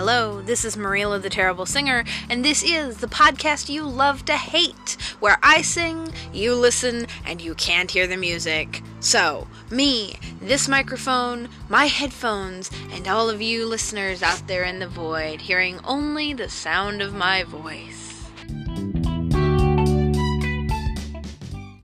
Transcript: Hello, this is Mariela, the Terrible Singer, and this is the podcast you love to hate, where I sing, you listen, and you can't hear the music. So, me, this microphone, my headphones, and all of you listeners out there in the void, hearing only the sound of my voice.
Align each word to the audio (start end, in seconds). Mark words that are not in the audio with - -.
Hello, 0.00 0.40
this 0.40 0.64
is 0.64 0.76
Mariela, 0.76 1.20
the 1.20 1.28
Terrible 1.28 1.66
Singer, 1.66 2.04
and 2.30 2.42
this 2.42 2.62
is 2.62 2.96
the 2.96 3.06
podcast 3.06 3.68
you 3.68 3.82
love 3.82 4.24
to 4.24 4.32
hate, 4.32 4.96
where 5.20 5.36
I 5.42 5.60
sing, 5.60 6.08
you 6.32 6.54
listen, 6.54 7.06
and 7.26 7.42
you 7.42 7.54
can't 7.54 7.90
hear 7.90 8.06
the 8.06 8.16
music. 8.16 8.82
So, 9.00 9.46
me, 9.70 10.16
this 10.40 10.68
microphone, 10.68 11.50
my 11.68 11.84
headphones, 11.84 12.70
and 12.92 13.06
all 13.06 13.28
of 13.28 13.42
you 13.42 13.66
listeners 13.66 14.22
out 14.22 14.46
there 14.46 14.64
in 14.64 14.78
the 14.78 14.88
void, 14.88 15.42
hearing 15.42 15.78
only 15.84 16.32
the 16.32 16.48
sound 16.48 17.02
of 17.02 17.12
my 17.12 17.42
voice. 17.42 18.09